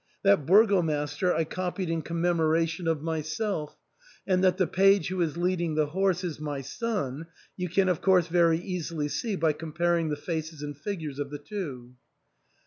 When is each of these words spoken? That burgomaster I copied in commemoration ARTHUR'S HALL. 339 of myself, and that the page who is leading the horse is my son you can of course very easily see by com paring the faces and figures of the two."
That 0.23 0.47
burgomaster 0.47 1.31
I 1.31 1.43
copied 1.43 1.87
in 1.87 2.01
commemoration 2.01 2.87
ARTHUR'S 2.87 3.37
HALL. 3.37 3.67
339 3.67 3.69
of 3.69 3.69
myself, 3.69 3.77
and 4.25 4.43
that 4.43 4.57
the 4.57 4.65
page 4.65 5.09
who 5.09 5.21
is 5.21 5.37
leading 5.37 5.75
the 5.75 5.85
horse 5.85 6.23
is 6.23 6.39
my 6.39 6.61
son 6.61 7.27
you 7.55 7.69
can 7.69 7.87
of 7.87 8.01
course 8.01 8.25
very 8.25 8.57
easily 8.57 9.07
see 9.07 9.35
by 9.35 9.53
com 9.53 9.73
paring 9.73 10.09
the 10.09 10.15
faces 10.15 10.63
and 10.63 10.75
figures 10.75 11.19
of 11.19 11.29
the 11.29 11.37
two." 11.37 11.93